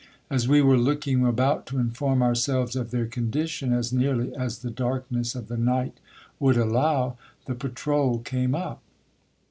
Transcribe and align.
As 0.31 0.47
we 0.47 0.63
were 0.63 0.79
looking 0.79 1.23
about 1.27 1.67
to 1.67 1.77
inform 1.77 2.23
ourselves 2.23 2.75
of 2.75 2.89
their 2.89 3.05
condition, 3.05 3.71
as 3.71 3.93
nearly 3.93 4.33
as 4.35 4.63
the 4.63 4.71
darkness 4.71 5.35
of 5.35 5.47
the 5.47 5.57
night 5.57 5.99
would 6.39 6.57
allow, 6.57 7.19
the 7.45 7.53
patrole 7.53 8.17
came 8.17 8.55
up. 8.55 8.81